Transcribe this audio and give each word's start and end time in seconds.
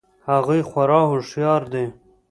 هغوی 0.31 0.61
خورا 0.69 1.01
هوښیار 1.11 1.61
دي 1.73 1.85